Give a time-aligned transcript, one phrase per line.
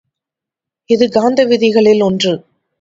[0.89, 2.33] இது காந்த விதிகளில் ஒன்று.